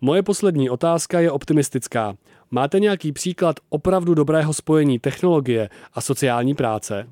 Moje 0.00 0.22
poslední 0.22 0.70
otázka 0.70 1.20
je 1.20 1.30
optimistická. 1.30 2.16
Máte 2.50 2.80
nějaký 2.80 3.12
příklad 3.12 3.56
opravdu 3.68 4.14
dobrého 4.14 4.54
spojení 4.54 4.98
technologie 4.98 5.70
a 5.94 6.00
sociální 6.00 6.54
práce? 6.54 7.06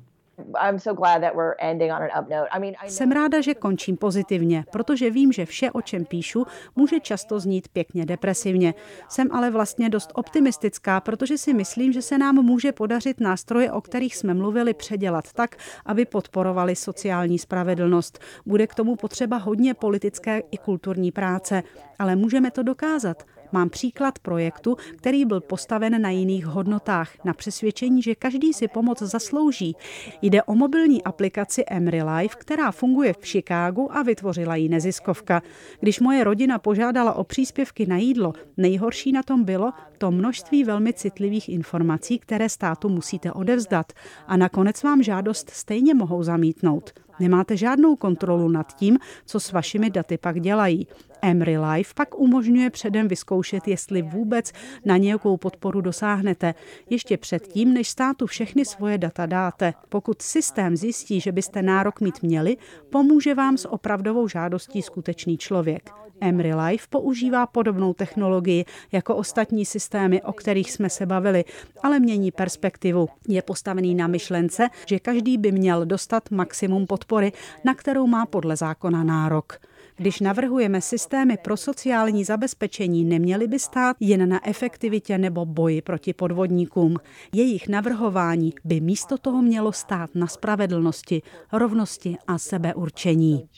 Jsem 2.87 3.11
ráda, 3.11 3.41
že 3.41 3.53
končím 3.53 3.97
pozitivně, 3.97 4.65
protože 4.71 5.09
vím, 5.09 5.31
že 5.31 5.45
vše, 5.45 5.71
o 5.71 5.81
čem 5.81 6.05
píšu, 6.05 6.45
může 6.75 6.99
často 6.99 7.39
znít 7.39 7.67
pěkně 7.67 8.05
depresivně. 8.05 8.73
Jsem 9.09 9.31
ale 9.31 9.51
vlastně 9.51 9.89
dost 9.89 10.11
optimistická, 10.13 11.01
protože 11.01 11.37
si 11.37 11.53
myslím, 11.53 11.93
že 11.93 12.01
se 12.01 12.17
nám 12.17 12.35
může 12.35 12.71
podařit 12.71 13.19
nástroje, 13.19 13.71
o 13.71 13.81
kterých 13.81 14.15
jsme 14.15 14.33
mluvili, 14.33 14.73
předělat 14.73 15.33
tak, 15.33 15.55
aby 15.85 16.05
podporovali 16.05 16.75
sociální 16.75 17.39
spravedlnost. 17.39 18.19
Bude 18.45 18.67
k 18.67 18.75
tomu 18.75 18.95
potřeba 18.95 19.37
hodně 19.37 19.73
politické 19.73 20.41
i 20.51 20.57
kulturní 20.57 21.11
práce, 21.11 21.63
ale 21.99 22.15
můžeme 22.15 22.51
to 22.51 22.63
dokázat. 22.63 23.23
Mám 23.51 23.69
příklad 23.69 24.19
projektu, 24.19 24.75
který 24.97 25.25
byl 25.25 25.41
postaven 25.41 26.01
na 26.01 26.09
jiných 26.09 26.45
hodnotách, 26.45 27.11
na 27.25 27.33
přesvědčení, 27.33 28.01
že 28.01 28.15
každý 28.15 28.53
si 28.53 28.67
pomoc 28.67 29.01
zaslouží. 29.01 29.75
Jde 30.21 30.43
o 30.43 30.55
mobilní 30.55 31.03
aplikaci 31.03 31.63
Emery 31.67 32.03
Life, 32.03 32.35
která 32.39 32.71
funguje 32.71 33.13
v 33.13 33.25
Chicagu 33.25 33.97
a 33.97 34.03
vytvořila 34.03 34.55
ji 34.55 34.69
neziskovka. 34.69 35.41
Když 35.79 35.99
moje 35.99 36.23
rodina 36.23 36.59
požádala 36.59 37.13
o 37.13 37.23
příspěvky 37.23 37.85
na 37.85 37.97
jídlo, 37.97 38.33
nejhorší 38.57 39.11
na 39.11 39.23
tom 39.23 39.43
bylo 39.43 39.73
to 39.97 40.11
množství 40.11 40.63
velmi 40.63 40.93
citlivých 40.93 41.49
informací, 41.49 42.19
které 42.19 42.49
státu 42.49 42.89
musíte 42.89 43.31
odevzdat. 43.31 43.93
A 44.27 44.37
nakonec 44.37 44.83
vám 44.83 45.03
žádost 45.03 45.49
stejně 45.49 45.93
mohou 45.93 46.23
zamítnout. 46.23 46.93
Nemáte 47.19 47.57
žádnou 47.57 47.95
kontrolu 47.95 48.49
nad 48.49 48.73
tím, 48.73 48.97
co 49.25 49.39
s 49.39 49.51
vašimi 49.51 49.89
daty 49.89 50.17
pak 50.17 50.39
dělají. 50.41 50.87
Emery 51.21 51.57
Life 51.57 51.93
pak 51.95 52.19
umožňuje 52.19 52.69
předem 52.69 53.07
vyzkoušet, 53.07 53.67
jestli 53.67 54.01
vůbec 54.01 54.51
na 54.85 54.97
nějakou 54.97 55.37
podporu 55.37 55.81
dosáhnete, 55.81 56.53
ještě 56.89 57.17
předtím, 57.17 57.73
než 57.73 57.89
státu 57.89 58.27
všechny 58.27 58.65
svoje 58.65 58.97
data 58.97 59.25
dáte. 59.25 59.73
Pokud 59.89 60.21
systém 60.21 60.77
zjistí, 60.77 61.19
že 61.19 61.31
byste 61.31 61.61
nárok 61.61 62.01
mít 62.01 62.23
měli, 62.23 62.57
pomůže 62.89 63.35
vám 63.35 63.57
s 63.57 63.67
opravdovou 63.67 64.27
žádostí 64.27 64.81
skutečný 64.81 65.37
člověk. 65.37 65.89
Emery 66.21 66.53
Life 66.53 66.87
používá 66.89 67.47
podobnou 67.47 67.93
technologii 67.93 68.65
jako 68.91 69.15
ostatní 69.15 69.65
systémy, 69.65 70.21
o 70.21 70.33
kterých 70.33 70.71
jsme 70.71 70.89
se 70.89 71.05
bavili, 71.05 71.45
ale 71.83 71.99
mění 71.99 72.31
perspektivu. 72.31 73.09
Je 73.27 73.41
postavený 73.41 73.95
na 73.95 74.07
myšlence, 74.07 74.69
že 74.85 74.99
každý 74.99 75.37
by 75.37 75.51
měl 75.51 75.85
dostat 75.85 76.31
maximum 76.31 76.87
podpory, 76.87 77.31
na 77.63 77.73
kterou 77.73 78.07
má 78.07 78.25
podle 78.25 78.55
zákona 78.55 79.03
nárok. 79.03 79.59
Když 79.97 80.19
navrhujeme 80.19 80.81
systémy 80.81 81.37
pro 81.37 81.57
sociální 81.57 82.23
zabezpečení, 82.23 83.05
neměly 83.05 83.47
by 83.47 83.59
stát 83.59 83.97
jen 83.99 84.29
na 84.29 84.47
efektivitě 84.47 85.17
nebo 85.17 85.45
boji 85.45 85.81
proti 85.81 86.13
podvodníkům. 86.13 86.95
Jejich 87.33 87.67
navrhování 87.67 88.53
by 88.63 88.81
místo 88.81 89.17
toho 89.17 89.41
mělo 89.41 89.71
stát 89.71 90.09
na 90.15 90.27
spravedlnosti, 90.27 91.21
rovnosti 91.53 92.17
a 92.27 92.37
sebeurčení. 92.37 93.49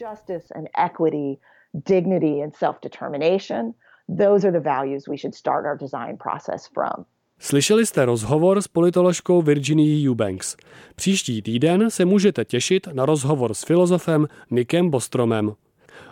dignity 1.74 2.44
and 2.44 2.56
self-determination. 2.56 3.74
Those 4.18 4.48
are 4.48 4.60
the 4.60 4.70
values 4.70 5.08
we 5.08 5.18
should 5.18 5.36
start 5.36 5.66
our 5.66 5.78
design 5.78 6.18
process 6.18 6.68
from. 6.74 7.06
Slyšeli 7.40 7.86
jste 7.86 8.06
rozhovor 8.06 8.62
s 8.62 8.68
politoložkou 8.68 9.42
Virginie 9.42 10.10
Eubanks. 10.10 10.56
Příští 10.96 11.42
týden 11.42 11.90
se 11.90 12.06
můžete 12.06 12.46
těšit 12.46 12.88
na 12.94 13.06
rozhovor 13.06 13.54
s 13.54 13.64
filozofem 13.64 14.28
Nikem 14.52 14.90
Bostromem. 14.90 15.56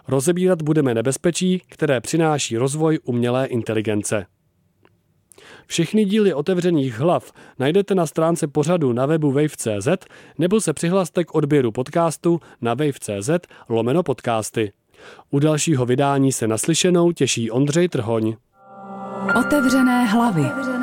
Rozebírat 0.08 0.62
budeme 0.62 0.94
nebezpečí, 0.94 1.62
které 1.70 2.02
přináší 2.02 2.58
rozvoj 2.58 3.00
umělé 3.04 3.46
inteligence. 3.46 4.26
Všechny 5.68 6.06
díly 6.06 6.34
otevřených 6.34 7.00
hlav 7.00 7.32
najdete 7.60 7.96
na 7.96 8.06
stránce 8.06 8.48
pořadu 8.48 8.94
na 8.94 9.06
webu 9.06 9.32
wave.cz 9.32 9.88
nebo 10.38 10.62
se 10.62 10.74
přihlaste 10.74 11.24
k 11.24 11.36
odběru 11.36 11.72
podcastu 11.72 12.40
na 12.62 12.74
wave.cz 12.74 13.30
lomeno 13.70 14.04
podcasty. 14.04 14.72
U 15.32 15.40
dalšího 15.40 15.86
vydání 15.86 16.32
se 16.32 16.48
naslyšenou 16.48 17.12
těší 17.12 17.52
Ondřej 17.52 17.90
Trhoň. 17.90 18.36
Otevřené 19.40 20.06
hlavy. 20.06 20.42
Otevřené. 20.42 20.77